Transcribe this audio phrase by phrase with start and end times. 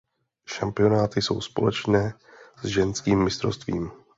[0.47, 2.13] Šampionáty jsou společné
[2.61, 3.91] s ženským mistrovstvím.